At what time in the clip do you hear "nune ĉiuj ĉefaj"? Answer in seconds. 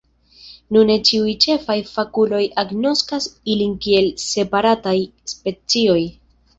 0.77-1.75